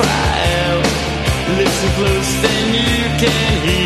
cry 0.00 0.40
listen 1.56 1.90
close, 1.96 2.42
then 2.42 2.74
you 2.74 3.02
can 3.18 3.68
hear 3.68 3.79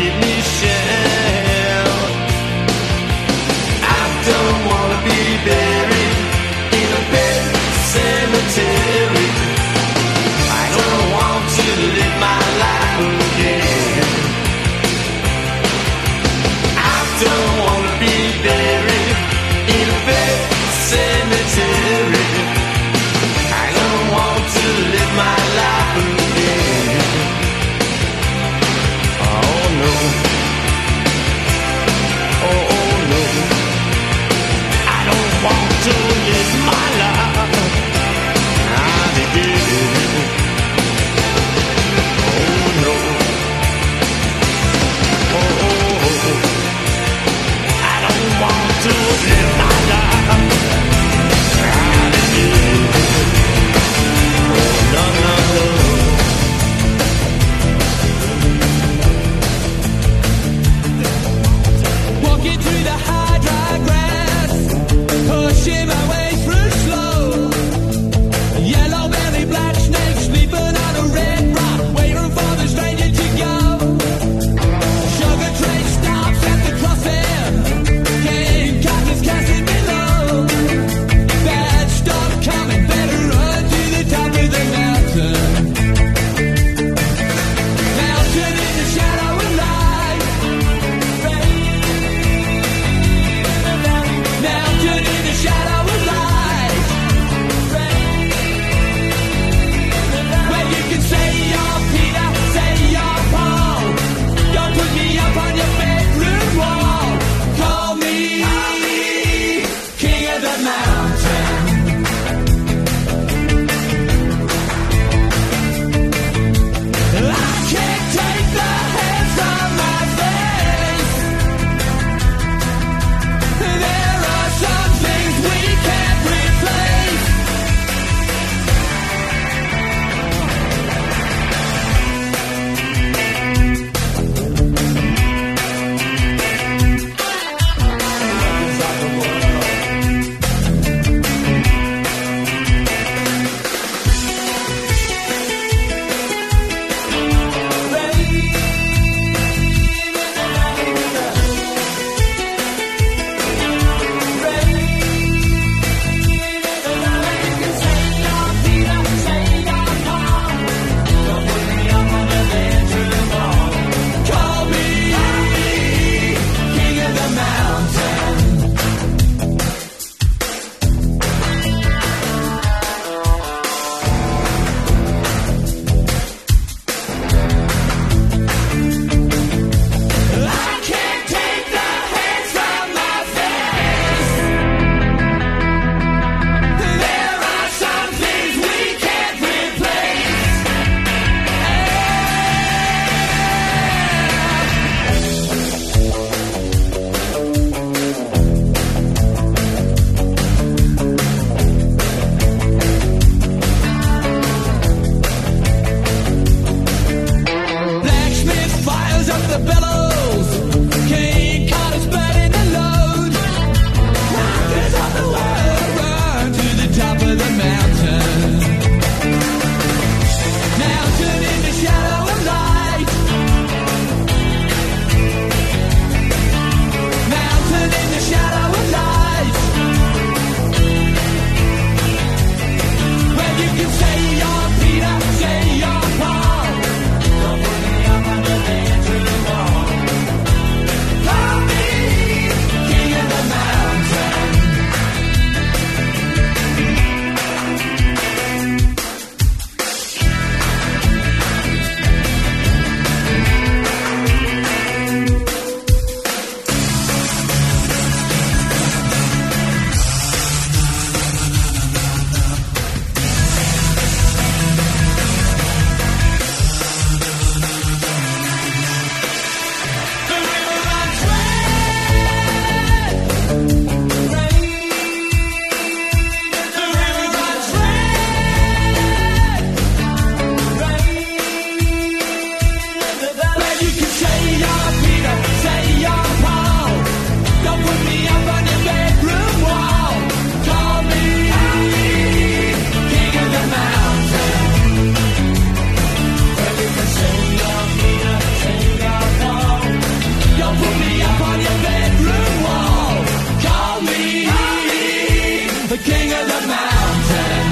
the 305.95 306.03
king 306.03 306.31
of 306.33 306.45
the 306.51 306.61
mountain. 306.67 307.65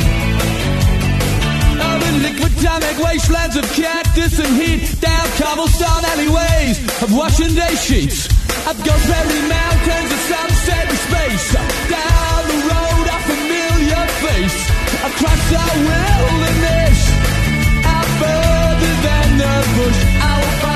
Urban 1.91 2.15
liquid 2.23 2.53
tonic 2.63 2.97
wastelands 3.03 3.55
of 3.57 3.65
cactus 3.73 4.39
and 4.39 4.53
heat, 4.61 5.01
down 5.01 5.27
cobblestone 5.37 6.03
alleyways 6.13 6.79
of 7.03 7.13
washing 7.13 7.53
day 7.53 7.75
sheets. 7.75 8.27
Up 8.69 8.77
Goldberry 8.87 9.41
Mountains, 9.49 10.11
a 10.17 10.19
sunset 10.31 10.85
in 10.89 10.97
space. 11.07 11.47
Down 11.91 12.41
the 12.51 12.59
road, 12.71 13.05
a 13.11 13.19
familiar 13.27 14.03
face. 14.23 14.59
Across 15.09 15.41
the 15.51 15.65
wilderness, 15.89 16.99
out 17.95 18.09
further 18.21 18.93
than 19.07 19.27
the 19.41 19.55
bush, 19.75 19.99
our 20.29 20.72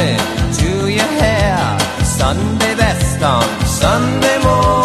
Sunday 0.00 0.16
to 0.60 0.88
your 0.88 1.12
hair. 1.20 1.78
Sunday 2.04 2.74
best 2.74 3.22
on 3.22 3.66
Sunday 3.66 4.42
morning. 4.42 4.79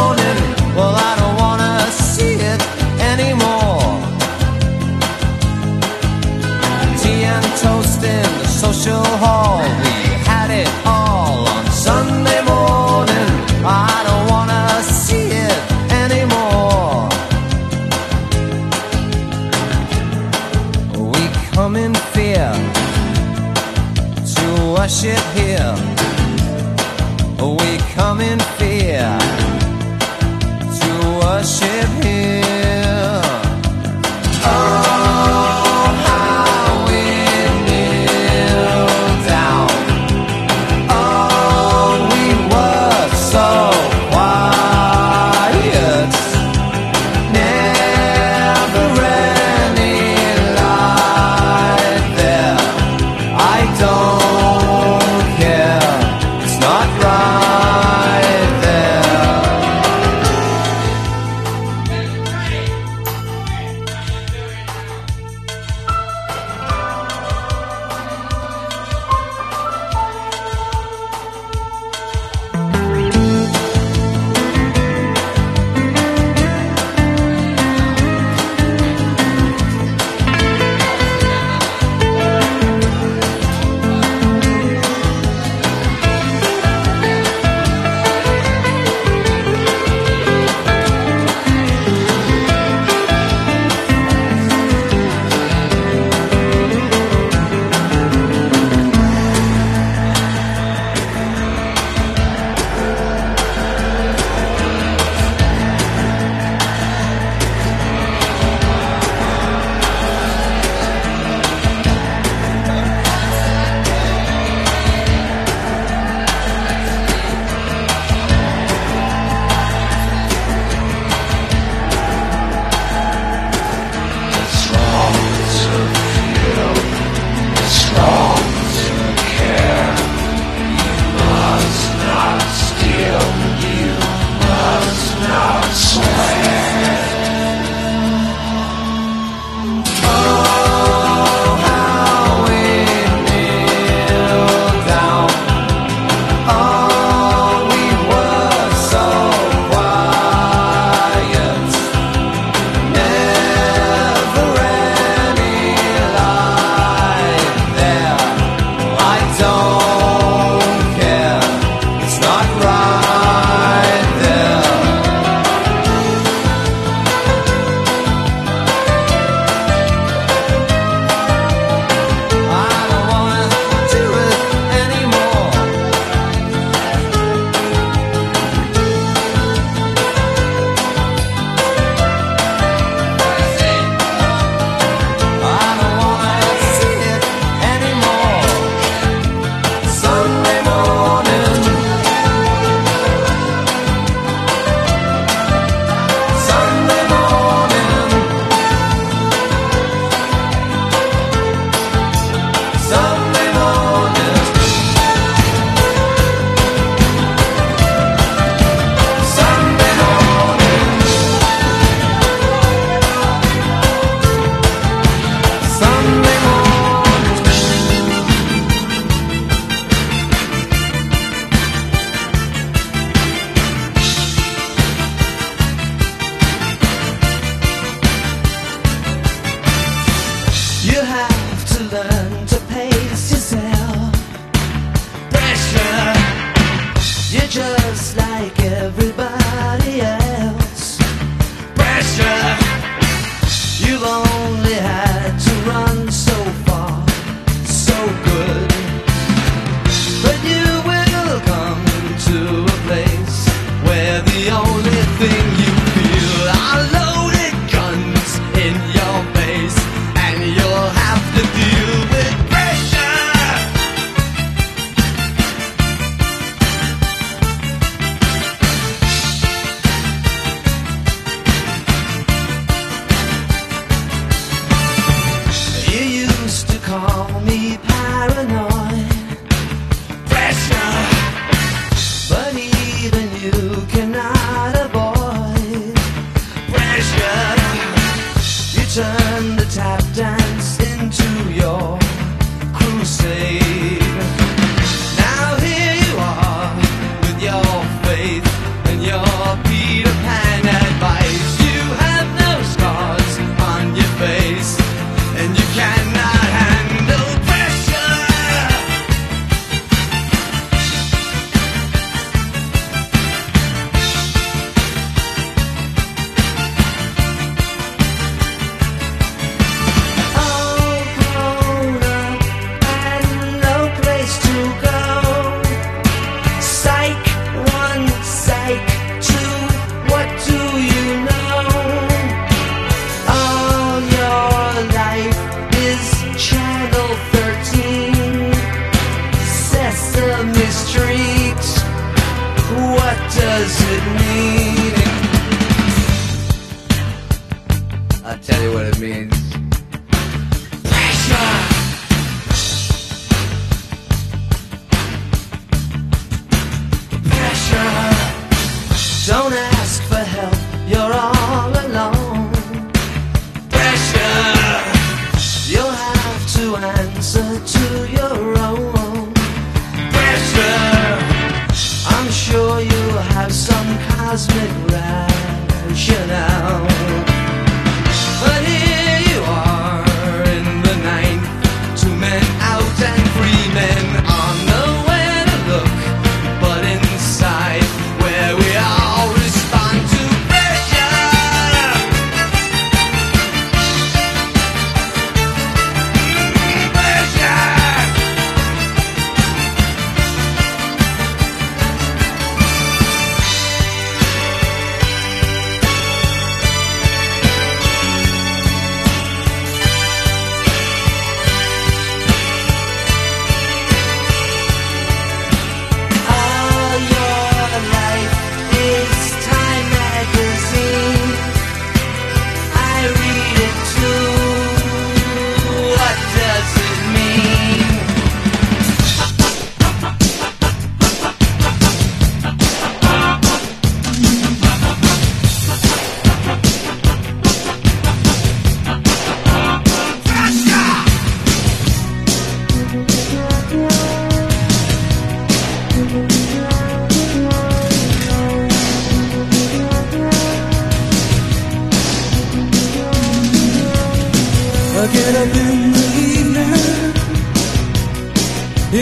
I 455.06 455.08
get 455.14 455.36
up 455.36 455.54
in 455.54 455.92
the 455.94 456.08
evening 456.34 456.74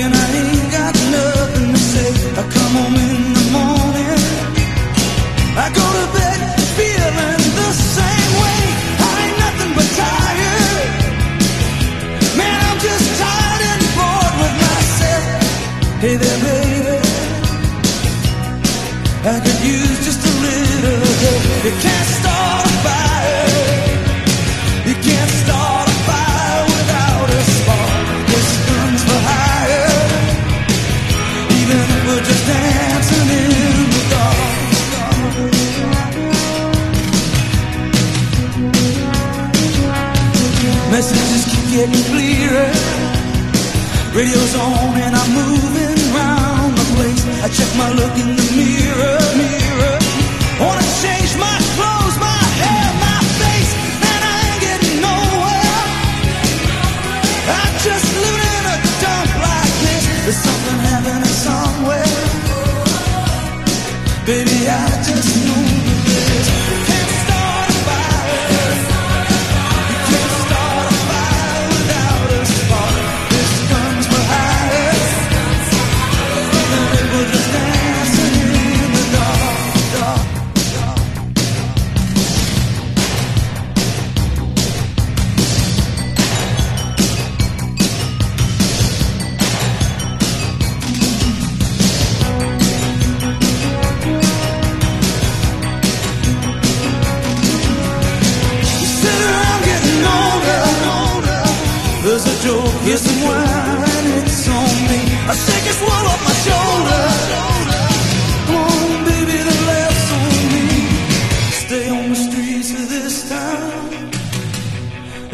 and 0.03 0.11
I 0.13 0.25
ain't 0.35 0.67
got 0.75 0.93
nothing 1.15 1.69
to 1.71 1.79
say. 1.79 2.11
I 2.35 2.43
come 2.55 2.73
home 2.75 2.97
in 3.07 3.21
the 3.39 3.45
morning. 3.55 4.19
I 5.63 5.67
go 5.79 5.85
to 5.97 6.05
bed 6.11 6.39
feeling 6.75 7.43
the 7.55 7.69
same 7.95 8.31
way. 8.43 8.61
I 8.99 9.11
ain't 9.23 9.37
nothing 9.45 9.71
but 9.79 9.89
tired. 10.03 10.91
Man, 12.35 12.59
I'm 12.67 12.79
just 12.83 13.07
tired 13.23 13.63
and 13.71 13.83
bored 13.95 14.35
with 14.43 14.55
myself. 14.67 16.03
Hey 16.03 16.15
there, 16.19 16.39
baby. 16.43 16.99
I 19.23 19.39
could 19.39 19.59
use 19.63 19.97
just 20.03 20.19
a 20.19 20.33
little 20.43 20.99
help. 21.23 21.43
You 21.63 21.71
can't 21.79 22.07
stop. 22.19 22.32
Radio's 44.13 44.55
on 44.55 44.95
and 44.95 45.15
I'm 45.15 45.31
moving 45.33 46.13
round 46.13 46.77
the 46.77 46.85
place. 46.93 47.25
I 47.41 47.49
check 47.49 47.75
my 47.75 47.89
look 47.93 48.15
in 48.15 48.35
the 48.35 48.47
mirror, 48.55 49.37
mirror. 49.37 49.62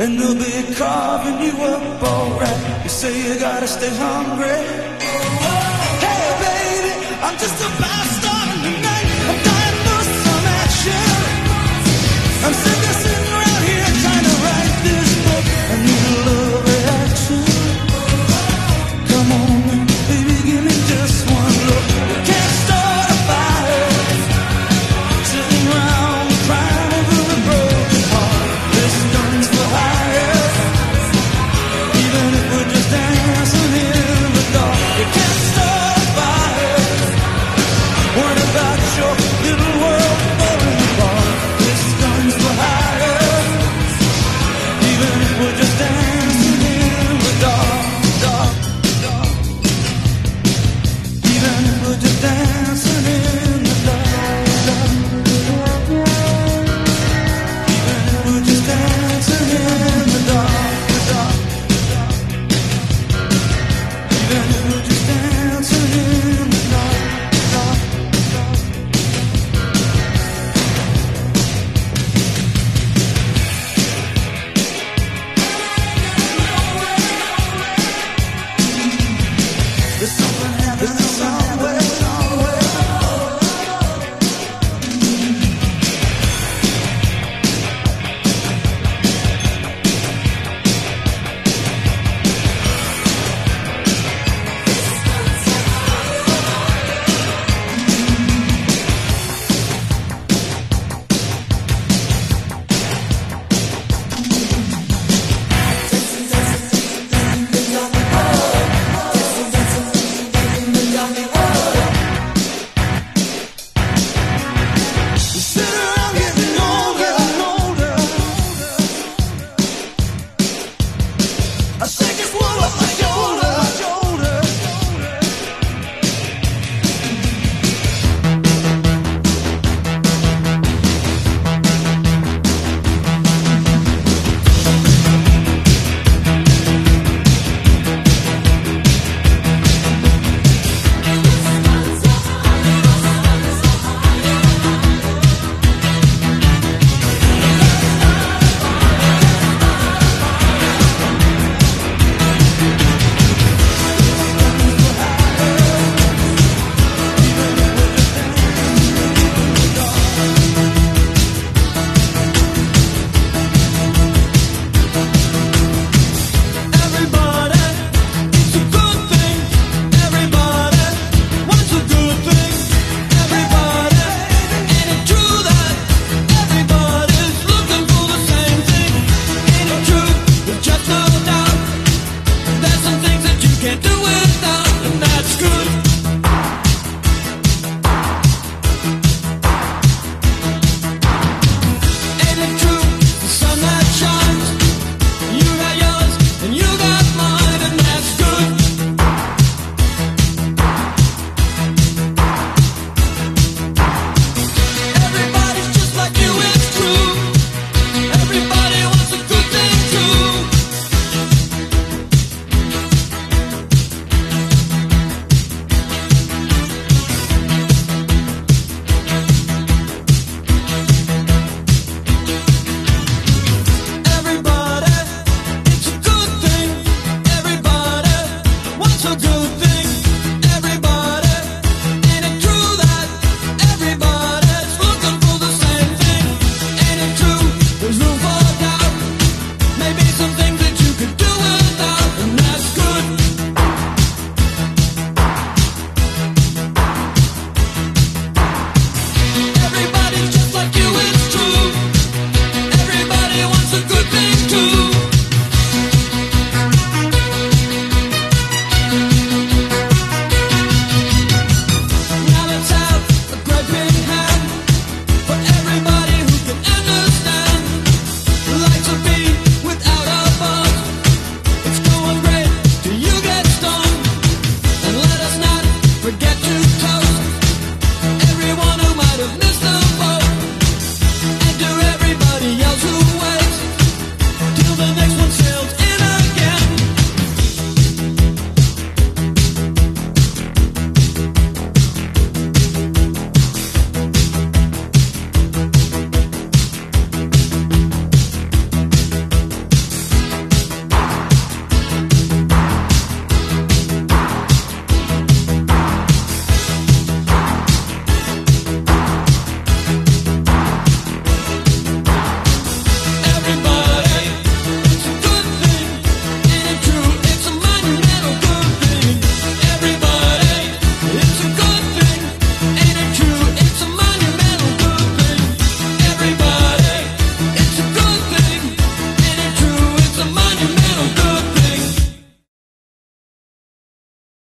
And 0.10 0.18
they'll 0.18 0.34
be 0.34 0.74
carving 0.74 1.40
you 1.46 1.54
up 1.66 2.02
alright. 2.02 2.84
You 2.84 2.90
say 2.90 3.14
you 3.14 3.40
gotta 3.40 3.68
stay 3.68 3.94
hungry. 3.96 4.48
Oh, 4.50 5.46
oh. 5.46 6.02
Hey, 6.02 6.26
baby, 6.42 6.94
I'm 7.22 7.38
just 7.38 7.54
a 7.62 7.79